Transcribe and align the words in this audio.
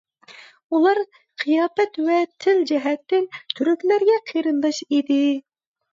ئۇلار 0.75 1.01
قىياپەت 1.43 2.01
ۋە 2.07 2.17
تىل 2.45 2.63
جەھەتتىن 2.71 3.31
تۈركلەرگە 3.61 4.19
قېرىنداش 4.33 4.81
ئىدى. 4.89 5.25